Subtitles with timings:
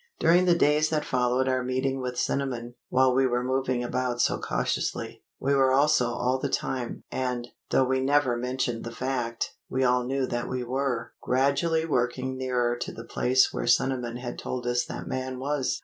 [0.17, 4.39] During the days that followed our meeting with Cinnamon, while we were moving about so
[4.39, 9.83] cautiously, we were also all the time (and, though we never mentioned the fact, we
[9.83, 14.65] all knew that we were) gradually working nearer to the place where Cinnamon had told
[14.65, 15.79] us that man was.